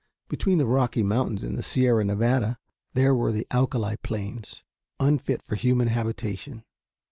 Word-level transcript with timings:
Between 0.29 0.57
the 0.57 0.65
Rocky 0.65 1.03
Mountains 1.03 1.43
and 1.43 1.55
the 1.55 1.61
Sierra 1.61 2.03
Nevada 2.03 2.57
there 2.95 3.13
were 3.13 3.31
the 3.31 3.45
alkali 3.51 3.97
plains, 4.01 4.63
unfit 4.99 5.45
for 5.45 5.53
human 5.53 5.89
habitation. 5.89 6.63